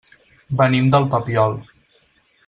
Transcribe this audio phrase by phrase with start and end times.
[0.61, 1.55] Venim del Papiol.